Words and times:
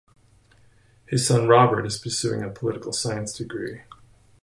His 1.05 1.27
son, 1.27 1.47
Robert, 1.47 1.85
is 1.85 1.99
pursuing 1.99 2.41
a 2.41 2.49
political 2.49 2.91
science 2.91 3.33
degree. 3.33 3.81